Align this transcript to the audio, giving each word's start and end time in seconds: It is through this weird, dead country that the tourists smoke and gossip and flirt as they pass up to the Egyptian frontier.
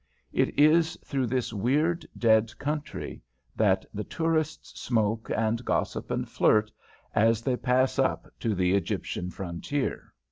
It 0.33 0.57
is 0.59 0.97
through 1.05 1.27
this 1.27 1.53
weird, 1.53 2.07
dead 2.17 2.57
country 2.57 3.21
that 3.55 3.85
the 3.93 4.03
tourists 4.03 4.81
smoke 4.81 5.29
and 5.37 5.63
gossip 5.63 6.09
and 6.09 6.27
flirt 6.27 6.71
as 7.13 7.43
they 7.43 7.55
pass 7.55 7.99
up 7.99 8.27
to 8.39 8.55
the 8.55 8.73
Egyptian 8.73 9.29
frontier. 9.29 10.11